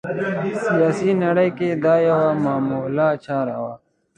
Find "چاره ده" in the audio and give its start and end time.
3.25-3.73